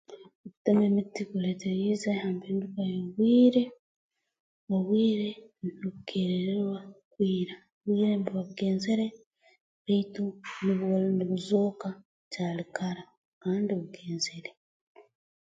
Okutema 0.45 0.81
emiti 0.89 1.21
kuleeteriize 1.29 2.09
ha 2.19 2.27
mpinduka 2.35 2.81
y'obwire 2.91 3.63
obwire 4.73 5.27
nubukeererwa 5.61 6.79
kwira 7.11 7.55
obwire 7.79 8.11
mbuba 8.19 8.41
bugenzere 8.47 9.05
baitu 9.85 10.23
nubwol 10.63 11.03
nubuzooka 11.17 11.87
bukyali 11.97 12.65
kara 12.75 13.03
kandi 13.41 13.71
bugenzere 13.79 14.49